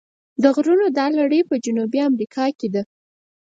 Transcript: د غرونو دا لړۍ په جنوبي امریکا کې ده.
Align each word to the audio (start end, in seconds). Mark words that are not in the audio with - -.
د 0.41 0.43
غرونو 0.55 0.85
دا 0.97 1.05
لړۍ 1.17 1.41
په 1.49 1.55
جنوبي 1.65 1.99
امریکا 2.09 2.45
کې 2.57 2.67
ده. 2.73 2.83